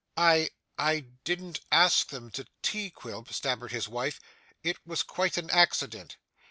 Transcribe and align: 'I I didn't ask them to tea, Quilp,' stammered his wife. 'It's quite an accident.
'I 0.17 0.49
I 0.79 1.01
didn't 1.25 1.59
ask 1.71 2.07
them 2.07 2.31
to 2.31 2.47
tea, 2.63 2.89
Quilp,' 2.89 3.31
stammered 3.31 3.71
his 3.71 3.87
wife. 3.87 4.19
'It's 4.63 5.03
quite 5.03 5.37
an 5.37 5.51
accident. 5.51 6.17